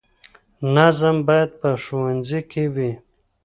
[0.75, 2.91] نظم باید په ښوونځي کې وي.